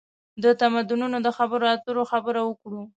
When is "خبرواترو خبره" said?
1.37-2.41